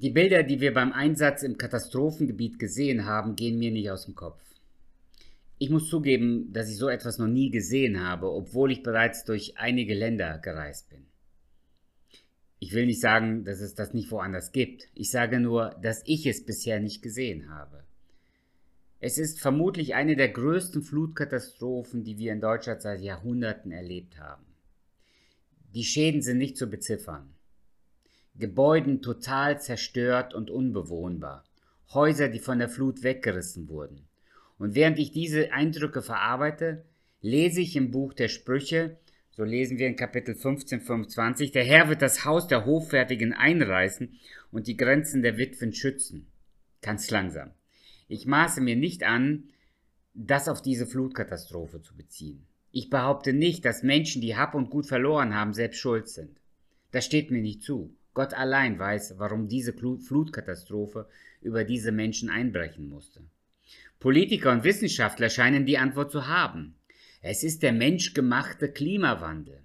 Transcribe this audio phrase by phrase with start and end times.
[0.00, 4.14] Die Bilder, die wir beim Einsatz im Katastrophengebiet gesehen haben, gehen mir nicht aus dem
[4.14, 4.40] Kopf.
[5.58, 9.58] Ich muss zugeben, dass ich so etwas noch nie gesehen habe, obwohl ich bereits durch
[9.58, 11.06] einige Länder gereist bin.
[12.60, 14.88] Ich will nicht sagen, dass es das nicht woanders gibt.
[14.94, 17.82] Ich sage nur, dass ich es bisher nicht gesehen habe.
[19.00, 24.46] Es ist vermutlich eine der größten Flutkatastrophen, die wir in Deutschland seit Jahrhunderten erlebt haben.
[25.74, 27.34] Die Schäden sind nicht zu beziffern.
[28.38, 31.44] Gebäuden total zerstört und unbewohnbar,
[31.92, 34.06] Häuser, die von der Flut weggerissen wurden.
[34.58, 36.84] Und während ich diese Eindrücke verarbeite,
[37.20, 38.96] lese ich im Buch der Sprüche,
[39.30, 44.18] so lesen wir in Kapitel 15, 25, der Herr wird das Haus der Hoffärtigen einreißen
[44.50, 46.26] und die Grenzen der Witwen schützen.
[46.82, 47.50] Ganz langsam.
[48.08, 49.44] Ich maße mir nicht an,
[50.14, 52.46] das auf diese Flutkatastrophe zu beziehen.
[52.70, 56.38] Ich behaupte nicht, dass Menschen, die Hab und Gut verloren haben, selbst schuld sind.
[56.90, 57.94] Das steht mir nicht zu.
[58.14, 61.08] Gott allein weiß, warum diese Flutkatastrophe
[61.40, 63.22] über diese Menschen einbrechen musste.
[64.00, 66.74] Politiker und Wissenschaftler scheinen die Antwort zu haben.
[67.20, 69.60] Es ist der menschgemachte Klimawandel.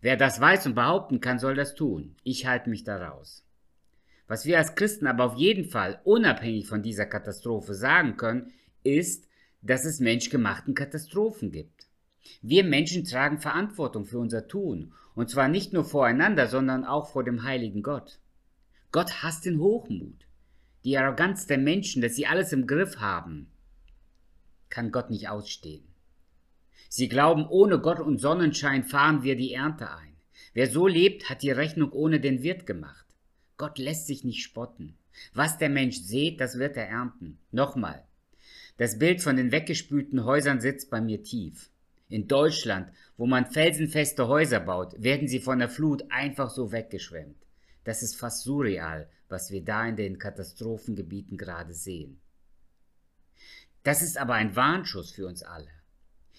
[0.00, 2.14] Wer das weiß und behaupten kann, soll das tun.
[2.22, 3.44] Ich halte mich daraus.
[4.28, 9.28] Was wir als Christen aber auf jeden Fall unabhängig von dieser Katastrophe sagen können, ist,
[9.62, 11.85] dass es menschgemachten Katastrophen gibt.
[12.42, 17.24] Wir Menschen tragen Verantwortung für unser Tun und zwar nicht nur voreinander, sondern auch vor
[17.24, 18.18] dem heiligen Gott.
[18.92, 20.26] Gott hasst den Hochmut.
[20.84, 23.50] Die Arroganz der Menschen, dass sie alles im Griff haben,
[24.68, 25.84] kann Gott nicht ausstehen.
[26.88, 30.16] Sie glauben, ohne Gott und Sonnenschein fahren wir die Ernte ein.
[30.52, 33.06] Wer so lebt, hat die Rechnung ohne den Wirt gemacht.
[33.56, 34.96] Gott lässt sich nicht spotten.
[35.32, 37.38] Was der Mensch sät, das wird er ernten.
[37.50, 38.04] Nochmal.
[38.76, 41.70] Das Bild von den weggespülten Häusern sitzt bei mir tief.
[42.08, 47.46] In Deutschland, wo man felsenfeste Häuser baut, werden sie von der Flut einfach so weggeschwemmt.
[47.82, 52.20] Das ist fast surreal, was wir da in den Katastrophengebieten gerade sehen.
[53.82, 55.70] Das ist aber ein Warnschuss für uns alle.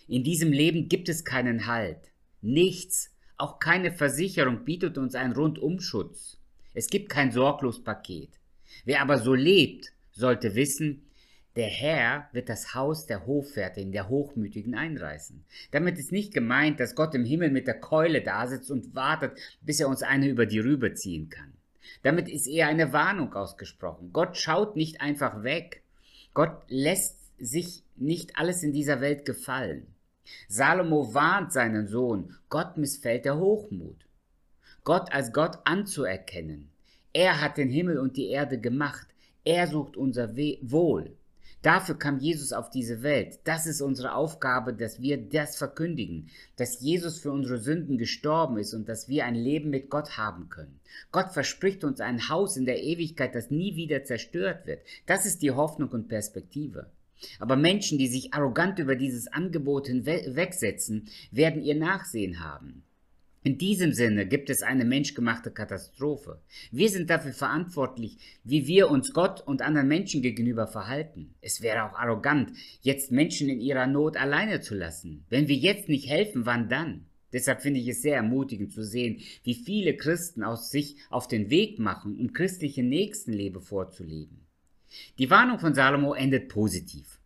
[0.07, 2.11] In diesem Leben gibt es keinen Halt.
[2.41, 6.39] Nichts, auch keine Versicherung bietet uns einen Rundumschutz.
[6.73, 8.39] Es gibt kein Sorglospaket.
[8.85, 11.06] Wer aber so lebt, sollte wissen,
[11.57, 15.43] der Herr wird das Haus der Hoffärtin, der Hochmütigen einreißen.
[15.71, 19.79] Damit ist nicht gemeint, dass Gott im Himmel mit der Keule dasitzt und wartet, bis
[19.79, 21.53] er uns eine über die Rübe ziehen kann.
[22.03, 24.11] Damit ist eher eine Warnung ausgesprochen.
[24.13, 25.81] Gott schaut nicht einfach weg.
[26.35, 29.87] Gott lässt sich nicht alles in dieser Welt gefallen.
[30.47, 34.05] Salomo warnt seinen Sohn, Gott missfällt der Hochmut.
[34.83, 36.69] Gott als Gott anzuerkennen.
[37.13, 39.07] Er hat den Himmel und die Erde gemacht.
[39.43, 41.17] Er sucht unser Wohl.
[41.67, 43.39] Dafür kam Jesus auf diese Welt.
[43.43, 48.73] Das ist unsere Aufgabe, dass wir das verkündigen, dass Jesus für unsere Sünden gestorben ist
[48.73, 50.79] und dass wir ein Leben mit Gott haben können.
[51.11, 54.79] Gott verspricht uns ein Haus in der Ewigkeit, das nie wieder zerstört wird.
[55.07, 56.89] Das ist die Hoffnung und Perspektive.
[57.37, 62.83] Aber Menschen, die sich arrogant über dieses Angebot hinwegsetzen, werden ihr Nachsehen haben.
[63.47, 66.41] In diesem Sinne gibt es eine menschgemachte Katastrophe.
[66.69, 71.33] Wir sind dafür verantwortlich, wie wir uns Gott und anderen Menschen gegenüber verhalten.
[71.39, 75.23] Es wäre auch arrogant, jetzt Menschen in ihrer Not alleine zu lassen.
[75.29, 77.05] Wenn wir jetzt nicht helfen, wann dann?
[77.31, 81.49] Deshalb finde ich es sehr ermutigend zu sehen, wie viele Christen aus sich auf den
[81.49, 84.41] Weg machen, um christliche Nächstenliebe vorzuleben.
[85.19, 87.21] Die Warnung von Salomo endet positiv.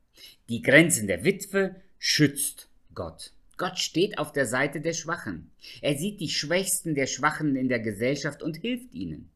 [0.50, 3.32] Die Grenzen der Witwe schützt Gott.
[3.62, 5.52] Gott steht auf der Seite der Schwachen.
[5.84, 9.30] Er sieht die Schwächsten der Schwachen in der Gesellschaft und hilft ihnen.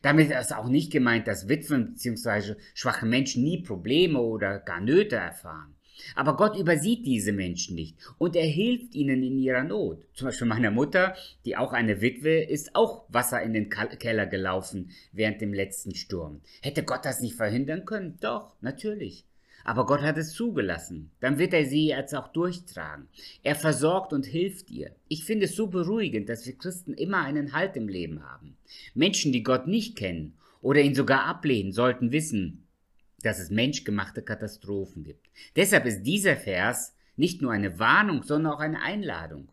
[0.00, 2.54] Damit ist auch nicht gemeint, dass Witwen bzw.
[2.72, 5.74] schwache Menschen nie Probleme oder gar Nöte erfahren.
[6.14, 10.06] Aber Gott übersieht diese Menschen nicht und er hilft ihnen in ihrer Not.
[10.14, 11.14] Zum Beispiel meiner Mutter,
[11.44, 16.40] die auch eine Witwe, ist auch Wasser in den Keller gelaufen während dem letzten Sturm.
[16.62, 18.16] Hätte Gott das nicht verhindern können?
[18.22, 19.27] Doch, natürlich.
[19.68, 21.10] Aber Gott hat es zugelassen.
[21.20, 23.06] Dann wird er sie jetzt auch durchtragen.
[23.42, 24.96] Er versorgt und hilft ihr.
[25.08, 28.56] Ich finde es so beruhigend, dass wir Christen immer einen Halt im Leben haben.
[28.94, 32.66] Menschen, die Gott nicht kennen oder ihn sogar ablehnen, sollten wissen,
[33.20, 35.28] dass es menschgemachte Katastrophen gibt.
[35.54, 39.50] Deshalb ist dieser Vers nicht nur eine Warnung, sondern auch eine Einladung.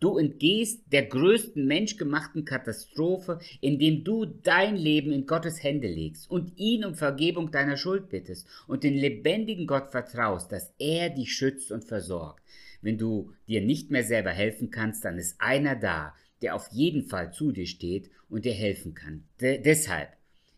[0.00, 6.58] Du entgehst der größten menschgemachten Katastrophe, indem du dein Leben in Gottes Hände legst und
[6.58, 11.72] ihn um Vergebung deiner Schuld bittest und den lebendigen Gott vertraust, dass er dich schützt
[11.72, 12.42] und versorgt.
[12.82, 17.04] Wenn du dir nicht mehr selber helfen kannst, dann ist einer da, der auf jeden
[17.04, 19.24] Fall zu dir steht und dir helfen kann.
[19.40, 20.10] De deshalb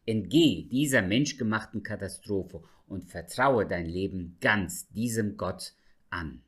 [0.06, 5.74] entgeh dieser menschgemachten Katastrophe und vertraue dein Leben ganz diesem Gott
[6.10, 6.42] an.